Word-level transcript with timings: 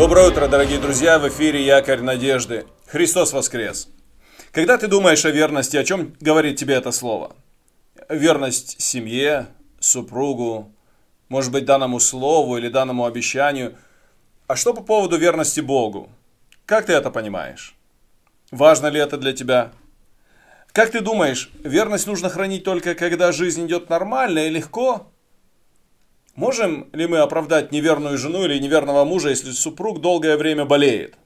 Доброе 0.00 0.28
утро, 0.28 0.48
дорогие 0.48 0.78
друзья! 0.78 1.18
В 1.18 1.28
эфире 1.28 1.62
Якорь 1.62 2.00
Надежды. 2.00 2.64
Христос 2.86 3.34
воскрес! 3.34 3.86
Когда 4.50 4.78
ты 4.78 4.86
думаешь 4.86 5.26
о 5.26 5.30
верности, 5.30 5.76
о 5.76 5.84
чем 5.84 6.16
говорит 6.20 6.56
тебе 6.56 6.72
это 6.76 6.90
слово? 6.90 7.36
Верность 8.08 8.80
семье, 8.80 9.48
супругу, 9.78 10.72
может 11.28 11.52
быть, 11.52 11.66
данному 11.66 12.00
слову 12.00 12.56
или 12.56 12.68
данному 12.68 13.04
обещанию. 13.04 13.76
А 14.46 14.56
что 14.56 14.72
по 14.72 14.82
поводу 14.82 15.18
верности 15.18 15.60
Богу? 15.60 16.08
Как 16.64 16.86
ты 16.86 16.94
это 16.94 17.10
понимаешь? 17.10 17.74
Важно 18.50 18.86
ли 18.86 18.98
это 18.98 19.18
для 19.18 19.34
тебя? 19.34 19.70
Как 20.72 20.92
ты 20.92 21.00
думаешь, 21.02 21.50
верность 21.62 22.06
нужно 22.06 22.30
хранить 22.30 22.64
только 22.64 22.94
когда 22.94 23.32
жизнь 23.32 23.66
идет 23.66 23.90
нормально 23.90 24.46
и 24.46 24.48
легко? 24.48 25.12
Можем 26.40 26.88
ли 26.94 27.06
мы 27.06 27.18
оправдать 27.18 27.70
неверную 27.70 28.16
жену 28.16 28.46
или 28.46 28.58
неверного 28.58 29.04
мужа, 29.04 29.28
если 29.28 29.50
супруг 29.50 30.00
долгое 30.00 30.38
время 30.38 30.64
болеет? 30.64 31.18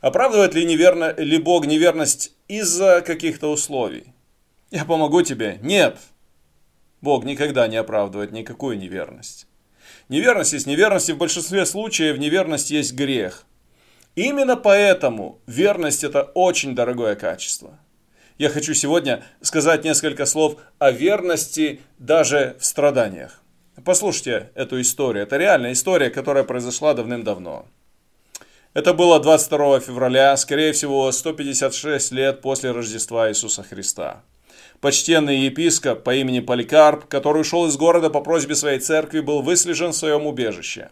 Оправдывает 0.00 0.54
ли, 0.54 0.64
неверно, 0.64 1.12
ли 1.16 1.38
Бог 1.38 1.66
неверность 1.66 2.32
из-за 2.46 3.00
каких-то 3.00 3.50
условий? 3.50 4.14
Я 4.70 4.84
помогу 4.84 5.22
тебе? 5.22 5.58
Нет. 5.60 5.98
Бог 7.00 7.24
никогда 7.24 7.66
не 7.66 7.76
оправдывает 7.76 8.30
никакую 8.30 8.78
неверность. 8.78 9.48
Неверность 10.08 10.52
есть 10.52 10.68
неверность, 10.68 11.08
и 11.08 11.14
в 11.14 11.18
большинстве 11.18 11.66
случаев 11.66 12.16
неверность 12.16 12.70
есть 12.70 12.92
грех. 12.92 13.44
Именно 14.14 14.54
поэтому 14.54 15.40
верность 15.48 16.04
это 16.04 16.22
очень 16.22 16.76
дорогое 16.76 17.16
качество. 17.16 17.76
Я 18.38 18.50
хочу 18.50 18.72
сегодня 18.72 19.24
сказать 19.40 19.82
несколько 19.82 20.26
слов 20.26 20.60
о 20.78 20.92
верности 20.92 21.80
даже 21.98 22.56
в 22.60 22.64
страданиях. 22.64 23.41
Послушайте 23.84 24.50
эту 24.54 24.80
историю. 24.80 25.24
Это 25.24 25.36
реальная 25.38 25.72
история, 25.72 26.10
которая 26.10 26.44
произошла 26.44 26.94
давным-давно. 26.94 27.66
Это 28.74 28.94
было 28.94 29.18
22 29.18 29.80
февраля, 29.80 30.36
скорее 30.36 30.72
всего, 30.72 31.10
156 31.10 32.12
лет 32.12 32.40
после 32.42 32.70
Рождества 32.70 33.28
Иисуса 33.28 33.64
Христа. 33.64 34.22
Почтенный 34.80 35.38
епископ 35.40 36.04
по 36.04 36.14
имени 36.14 36.40
Поликарп, 36.40 37.06
который 37.06 37.42
ушел 37.42 37.66
из 37.66 37.76
города 37.76 38.08
по 38.08 38.20
просьбе 38.20 38.54
своей 38.54 38.78
церкви, 38.78 39.20
был 39.20 39.42
выслежен 39.42 39.90
в 39.90 39.96
своем 39.96 40.26
убежище. 40.26 40.90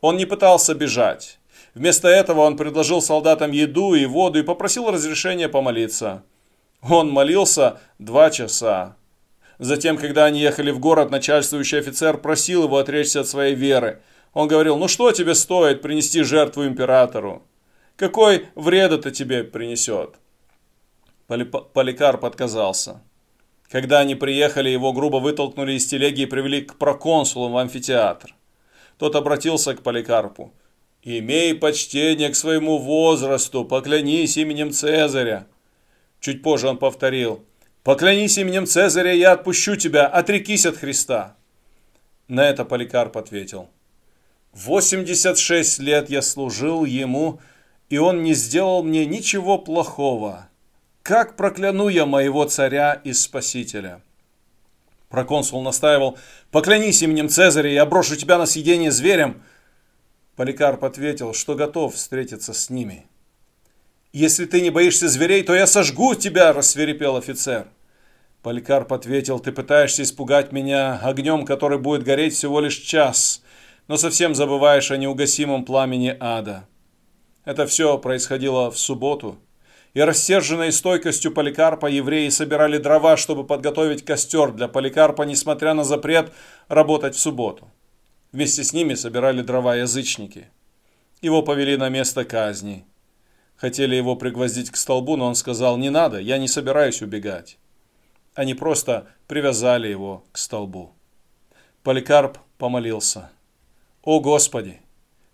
Он 0.00 0.16
не 0.16 0.26
пытался 0.26 0.74
бежать. 0.74 1.38
Вместо 1.74 2.08
этого 2.08 2.40
он 2.40 2.56
предложил 2.56 3.02
солдатам 3.02 3.52
еду 3.52 3.94
и 3.94 4.04
воду 4.04 4.40
и 4.40 4.42
попросил 4.42 4.90
разрешения 4.90 5.48
помолиться. 5.48 6.24
Он 6.82 7.08
молился 7.08 7.80
два 7.98 8.30
часа. 8.30 8.96
Затем, 9.58 9.96
когда 9.96 10.26
они 10.26 10.40
ехали 10.40 10.70
в 10.70 10.78
город, 10.78 11.10
начальствующий 11.10 11.78
офицер 11.78 12.18
просил 12.18 12.64
его 12.64 12.76
отречься 12.76 13.20
от 13.20 13.28
своей 13.28 13.54
веры. 13.54 14.02
Он 14.34 14.48
говорил, 14.48 14.76
ну 14.76 14.86
что 14.86 15.12
тебе 15.12 15.34
стоит 15.34 15.80
принести 15.80 16.22
жертву 16.22 16.66
императору? 16.66 17.42
Какой 17.96 18.46
вред 18.54 18.92
это 18.92 19.10
тебе 19.10 19.44
принесет? 19.44 20.16
Поликарп 21.26 22.24
отказался. 22.24 23.02
Когда 23.70 24.00
они 24.00 24.14
приехали, 24.14 24.68
его 24.68 24.92
грубо 24.92 25.16
вытолкнули 25.16 25.72
из 25.72 25.86
телеги 25.86 26.22
и 26.22 26.26
привели 26.26 26.60
к 26.60 26.76
проконсулу 26.76 27.48
в 27.48 27.56
амфитеатр. 27.56 28.34
Тот 28.98 29.16
обратился 29.16 29.74
к 29.74 29.82
Поликарпу. 29.82 30.52
«Имей 31.02 31.54
почтение 31.54 32.30
к 32.30 32.36
своему 32.36 32.78
возрасту, 32.78 33.64
поклянись 33.64 34.36
именем 34.36 34.72
Цезаря». 34.72 35.46
Чуть 36.20 36.42
позже 36.42 36.68
он 36.68 36.78
повторил– 36.78 37.44
Поклянись 37.86 38.36
именем 38.36 38.66
Цезаря, 38.66 39.12
я 39.12 39.30
отпущу 39.30 39.76
тебя, 39.76 40.08
отрекись 40.08 40.66
от 40.66 40.76
Христа. 40.76 41.36
На 42.26 42.48
это 42.48 42.64
Поликарп 42.64 43.16
ответил. 43.16 43.70
86 44.54 45.78
лет 45.78 46.10
я 46.10 46.20
служил 46.20 46.84
ему, 46.84 47.38
и 47.88 47.98
он 47.98 48.24
не 48.24 48.34
сделал 48.34 48.82
мне 48.82 49.06
ничего 49.06 49.56
плохого. 49.56 50.48
Как 51.04 51.36
прокляну 51.36 51.86
я 51.86 52.06
моего 52.06 52.44
царя 52.46 52.92
и 52.92 53.12
спасителя? 53.12 54.02
Проконсул 55.08 55.62
настаивал, 55.62 56.18
поклянись 56.50 57.02
именем 57.02 57.28
Цезаря, 57.28 57.70
я 57.70 57.86
брошу 57.86 58.16
тебя 58.16 58.36
на 58.36 58.46
съедение 58.46 58.90
зверем. 58.90 59.44
Поликарп 60.34 60.82
ответил, 60.82 61.34
что 61.34 61.54
готов 61.54 61.94
встретиться 61.94 62.52
с 62.52 62.68
ними. 62.68 63.06
«Если 64.12 64.46
ты 64.46 64.60
не 64.60 64.70
боишься 64.70 65.08
зверей, 65.08 65.44
то 65.44 65.54
я 65.54 65.68
сожгу 65.68 66.16
тебя!»– 66.16 66.52
рассверепел 66.54 67.16
офицер. 67.16 67.68
Поликарп 68.46 68.92
ответил, 68.92 69.40
«Ты 69.40 69.50
пытаешься 69.50 70.04
испугать 70.04 70.52
меня 70.52 71.00
огнем, 71.02 71.44
который 71.44 71.78
будет 71.78 72.04
гореть 72.04 72.34
всего 72.34 72.60
лишь 72.60 72.76
час, 72.76 73.42
но 73.88 73.96
совсем 73.96 74.36
забываешь 74.36 74.92
о 74.92 74.96
неугасимом 74.96 75.64
пламени 75.64 76.16
ада». 76.20 76.68
Это 77.44 77.66
все 77.66 77.98
происходило 77.98 78.70
в 78.70 78.78
субботу. 78.78 79.36
И 79.94 80.00
рассерженной 80.00 80.70
стойкостью 80.70 81.32
Поликарпа 81.32 81.86
евреи 81.86 82.28
собирали 82.28 82.78
дрова, 82.78 83.16
чтобы 83.16 83.42
подготовить 83.42 84.04
костер 84.04 84.52
для 84.52 84.68
Поликарпа, 84.68 85.24
несмотря 85.24 85.74
на 85.74 85.82
запрет 85.82 86.32
работать 86.68 87.16
в 87.16 87.18
субботу. 87.18 87.68
Вместе 88.30 88.62
с 88.62 88.72
ними 88.72 88.94
собирали 88.94 89.42
дрова 89.42 89.74
язычники. 89.74 90.46
Его 91.20 91.42
повели 91.42 91.76
на 91.76 91.88
место 91.88 92.24
казни. 92.24 92.86
Хотели 93.56 93.96
его 93.96 94.14
пригвоздить 94.14 94.70
к 94.70 94.76
столбу, 94.76 95.16
но 95.16 95.26
он 95.26 95.34
сказал, 95.34 95.76
не 95.78 95.90
надо, 95.90 96.20
я 96.20 96.38
не 96.38 96.46
собираюсь 96.46 97.02
убегать. 97.02 97.58
Они 98.36 98.52
просто 98.52 99.08
привязали 99.28 99.88
его 99.88 100.22
к 100.30 100.36
столбу. 100.36 100.94
Поликарп 101.82 102.38
помолился. 102.58 103.30
«О 104.02 104.20
Господи! 104.20 104.82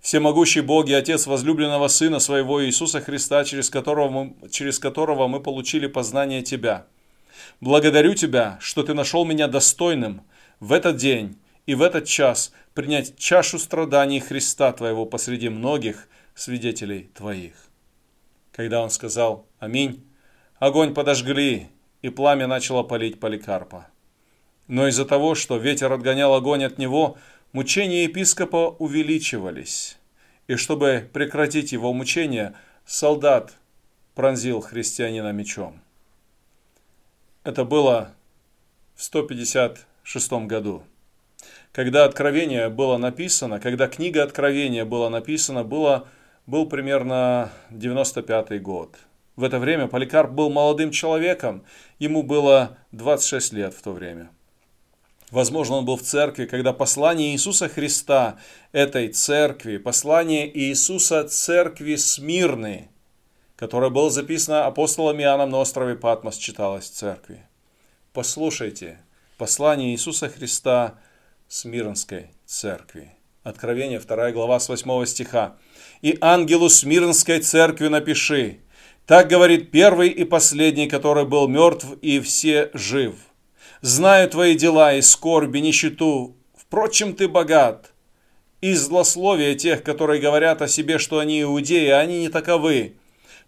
Всемогущий 0.00 0.60
Бог 0.60 0.88
и 0.88 0.94
Отец 0.94 1.26
возлюбленного 1.26 1.88
Сына 1.88 2.20
Своего 2.20 2.64
Иисуса 2.64 3.00
Христа, 3.00 3.44
через 3.44 3.70
которого, 3.70 4.08
мы, 4.08 4.48
через 4.50 4.78
которого 4.78 5.26
мы 5.26 5.40
получили 5.40 5.88
познание 5.88 6.42
Тебя. 6.42 6.86
Благодарю 7.60 8.14
Тебя, 8.14 8.58
что 8.60 8.84
Ты 8.84 8.94
нашел 8.94 9.24
меня 9.24 9.48
достойным 9.48 10.22
в 10.60 10.72
этот 10.72 10.96
день 10.96 11.36
и 11.66 11.74
в 11.74 11.82
этот 11.82 12.06
час 12.06 12.52
принять 12.72 13.16
чашу 13.18 13.58
страданий 13.58 14.20
Христа 14.20 14.72
Твоего 14.72 15.06
посреди 15.06 15.48
многих 15.48 16.08
свидетелей 16.36 17.10
Твоих. 17.14 17.54
Когда 18.52 18.80
он 18.80 18.90
сказал 18.90 19.46
«Аминь», 19.58 20.04
огонь 20.60 20.94
подожгли, 20.94 21.68
и 22.02 22.10
пламя 22.10 22.46
начало 22.46 22.82
палить 22.82 23.18
Поликарпа. 23.20 23.86
Но 24.68 24.86
из-за 24.88 25.04
того, 25.04 25.34
что 25.34 25.56
ветер 25.56 25.92
отгонял 25.92 26.34
огонь 26.34 26.64
от 26.64 26.78
него, 26.78 27.16
мучения 27.52 28.04
епископа 28.04 28.76
увеличивались. 28.78 29.96
И 30.48 30.56
чтобы 30.56 31.08
прекратить 31.12 31.72
его 31.72 31.92
мучения, 31.92 32.54
солдат 32.84 33.54
пронзил 34.14 34.60
христианина 34.60 35.32
мечом. 35.32 35.80
Это 37.44 37.64
было 37.64 38.14
в 38.94 39.02
156 39.02 40.32
году. 40.46 40.82
Когда 41.72 42.04
Откровение 42.04 42.68
было 42.68 42.98
написано, 42.98 43.58
когда 43.58 43.88
книга 43.88 44.22
Откровения 44.22 44.84
была 44.84 45.08
написана, 45.08 45.64
было 45.64 46.08
был 46.46 46.66
примерно 46.66 47.50
95 47.70 48.60
год. 48.60 48.96
В 49.36 49.44
это 49.44 49.58
время 49.58 49.86
Поликарп 49.86 50.30
был 50.30 50.50
молодым 50.50 50.90
человеком, 50.90 51.64
ему 51.98 52.22
было 52.22 52.78
26 52.92 53.52
лет 53.54 53.74
в 53.74 53.82
то 53.82 53.92
время. 53.92 54.30
Возможно, 55.30 55.76
он 55.76 55.86
был 55.86 55.96
в 55.96 56.02
церкви, 56.02 56.44
когда 56.44 56.74
послание 56.74 57.32
Иисуса 57.32 57.68
Христа 57.68 58.38
этой 58.72 59.08
церкви, 59.08 59.78
послание 59.78 60.46
Иисуса 60.58 61.26
церкви 61.26 61.94
Смирны, 61.94 62.90
которое 63.56 63.90
было 63.90 64.10
записано 64.10 64.66
апостолом 64.66 65.18
Иоанном 65.20 65.48
на 65.48 65.58
острове 65.58 65.94
Патмос, 65.94 66.36
читалось 66.36 66.90
в 66.90 66.94
церкви. 66.94 67.46
Послушайте, 68.12 68.98
послание 69.38 69.92
Иисуса 69.92 70.28
Христа 70.28 70.98
Смирнской 71.48 72.32
церкви. 72.44 73.12
Откровение 73.42 74.00
2 74.00 74.32
глава 74.32 74.60
с 74.60 74.68
8 74.68 75.06
стиха 75.06 75.56
и 76.02 76.18
ангелу 76.20 76.68
Смирнской 76.68 77.40
церкви 77.40 77.88
напиши. 77.88 78.61
Так 79.06 79.28
говорит 79.28 79.70
первый 79.70 80.10
и 80.10 80.24
последний, 80.24 80.86
который 80.86 81.24
был 81.24 81.48
мертв, 81.48 81.86
и 82.02 82.20
все 82.20 82.70
жив. 82.72 83.14
Знаю 83.80 84.30
твои 84.30 84.54
дела 84.54 84.94
и 84.94 85.02
скорби, 85.02 85.58
нищету. 85.58 86.36
Впрочем, 86.54 87.14
ты 87.14 87.28
богат. 87.28 87.92
И 88.60 88.74
злословие 88.74 89.56
тех, 89.56 89.82
которые 89.82 90.20
говорят 90.20 90.62
о 90.62 90.68
себе, 90.68 90.98
что 90.98 91.18
они 91.18 91.42
иудеи, 91.42 91.88
они 91.88 92.20
не 92.20 92.28
таковы, 92.28 92.94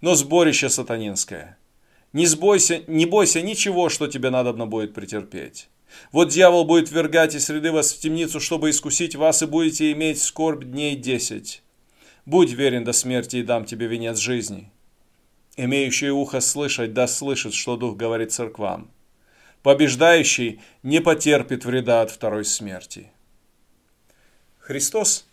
но 0.01 0.17
сборище 0.17 0.69
сатанинское. 0.69 1.57
Не, 2.13 2.27
сбойся, 2.27 2.83
не 2.89 3.07
бойся 3.07 3.41
ничего, 3.41 3.89
что 3.89 4.09
тебе 4.09 4.31
надобно 4.31 4.67
будет 4.67 4.93
претерпеть. 4.93 5.69
Вот 6.11 6.31
дьявол 6.31 6.65
будет 6.65 6.91
вергать 6.91 7.37
из 7.37 7.45
среды 7.45 7.71
вас 7.71 7.93
в 7.93 8.01
темницу, 8.01 8.41
чтобы 8.41 8.71
искусить 8.71 9.15
вас, 9.15 9.43
и 9.43 9.47
будете 9.47 9.93
иметь 9.93 10.21
скорбь 10.21 10.65
дней 10.65 10.97
десять. 10.97 11.63
Будь 12.27 12.51
верен 12.51 12.83
до 12.83 12.93
смерти, 12.93 13.37
и 13.37 13.43
дам 13.45 13.65
тебе 13.65 13.87
венец 13.87 14.19
жизни. 14.19 14.73
Имеющий 15.57 16.11
ухо 16.11 16.41
слышать, 16.41 16.93
да 16.95 17.07
слышит, 17.07 17.55
что 17.55 17.77
Дух 17.77 17.97
говорит 17.97 18.33
церквам. 18.33 18.91
Побеждающий 19.63 20.61
не 20.83 21.01
потерпит 21.01 21.65
вреда 21.65 22.03
от 22.03 22.11
второй 22.11 22.45
смерти. 22.45 23.11
Христос 24.59 25.27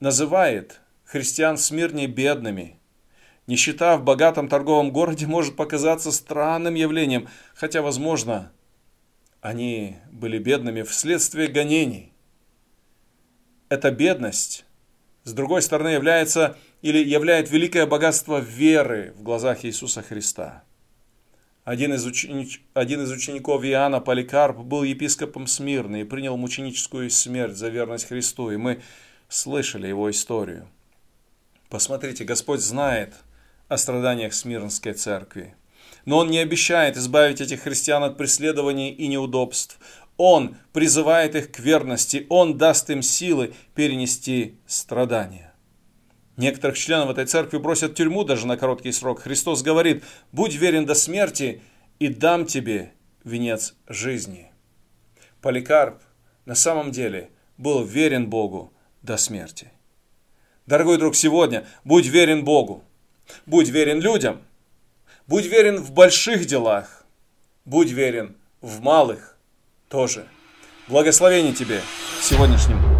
называет 0.00 0.80
христиан 1.04 1.56
в 1.56 1.60
Смирне 1.60 2.06
бедными. 2.06 2.78
Нищета 3.46 3.96
в 3.96 4.02
богатом 4.02 4.48
торговом 4.48 4.90
городе 4.90 5.26
может 5.26 5.56
показаться 5.56 6.10
странным 6.10 6.74
явлением, 6.74 7.28
хотя, 7.54 7.80
возможно, 7.80 8.52
они 9.40 9.96
были 10.10 10.38
бедными 10.38 10.82
вследствие 10.82 11.48
гонений. 11.48 12.12
Эта 13.68 13.90
бедность, 13.90 14.65
с 15.26 15.32
другой 15.32 15.60
стороны, 15.60 15.88
является 15.88 16.56
или 16.82 16.98
являет 16.98 17.50
великое 17.50 17.84
богатство 17.84 18.38
веры 18.38 19.12
в 19.18 19.24
глазах 19.24 19.64
Иисуса 19.64 20.00
Христа. 20.00 20.62
Один 21.64 21.92
из, 21.92 22.06
ученич... 22.06 22.62
Один 22.74 23.02
из 23.02 23.10
учеников 23.10 23.64
Иоанна, 23.64 23.98
Поликарп, 23.98 24.58
был 24.58 24.84
епископом 24.84 25.48
Смирны 25.48 26.02
и 26.02 26.04
принял 26.04 26.36
мученическую 26.36 27.10
смерть 27.10 27.56
за 27.56 27.70
верность 27.70 28.06
Христу, 28.06 28.52
и 28.52 28.56
мы 28.56 28.82
слышали 29.28 29.88
его 29.88 30.08
историю. 30.08 30.68
Посмотрите, 31.70 32.22
Господь 32.22 32.60
знает 32.60 33.12
о 33.66 33.78
страданиях 33.78 34.32
Смирнской 34.32 34.92
церкви. 34.92 35.56
Но 36.04 36.18
Он 36.18 36.30
не 36.30 36.38
обещает 36.38 36.96
избавить 36.96 37.40
этих 37.40 37.62
христиан 37.62 38.04
от 38.04 38.16
преследований 38.16 38.92
и 38.92 39.08
неудобств. 39.08 39.80
Он 40.16 40.56
призывает 40.72 41.34
их 41.34 41.52
к 41.52 41.58
верности, 41.58 42.26
Он 42.28 42.56
даст 42.56 42.90
им 42.90 43.02
силы 43.02 43.54
перенести 43.74 44.58
страдания. 44.66 45.52
Некоторых 46.36 46.78
членов 46.78 47.10
этой 47.10 47.26
церкви 47.26 47.58
бросят 47.58 47.92
в 47.92 47.94
тюрьму 47.94 48.24
даже 48.24 48.46
на 48.46 48.56
короткий 48.56 48.92
срок. 48.92 49.20
Христос 49.20 49.62
говорит, 49.62 50.04
будь 50.32 50.54
верен 50.54 50.84
до 50.84 50.94
смерти, 50.94 51.62
и 51.98 52.08
дам 52.08 52.44
тебе 52.44 52.92
венец 53.24 53.74
жизни. 53.88 54.52
Поликарп 55.40 56.02
на 56.44 56.54
самом 56.54 56.90
деле 56.90 57.30
был 57.56 57.84
верен 57.84 58.28
Богу 58.28 58.72
до 59.02 59.16
смерти. 59.16 59.72
Дорогой 60.66 60.98
друг, 60.98 61.14
сегодня 61.14 61.66
будь 61.84 62.06
верен 62.06 62.44
Богу, 62.44 62.84
будь 63.46 63.68
верен 63.68 64.00
людям, 64.00 64.42
будь 65.26 65.46
верен 65.46 65.78
в 65.78 65.92
больших 65.92 66.46
делах, 66.46 67.06
будь 67.64 67.90
верен 67.90 68.36
в 68.60 68.80
малых 68.80 69.35
тоже. 69.88 70.26
Благословение 70.88 71.52
тебе 71.52 71.82
дне. 72.66 72.95